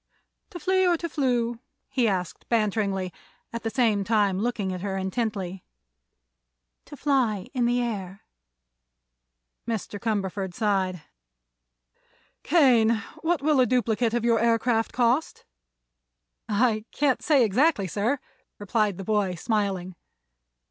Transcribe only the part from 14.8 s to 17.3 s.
cost?" "I can't